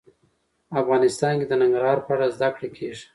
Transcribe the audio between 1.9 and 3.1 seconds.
په اړه زده کړه کېږي.